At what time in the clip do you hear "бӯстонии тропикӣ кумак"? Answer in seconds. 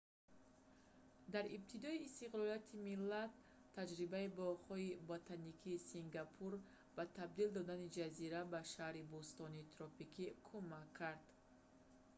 9.13-10.87